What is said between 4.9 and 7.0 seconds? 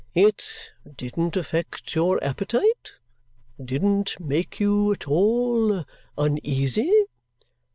at all uneasy?"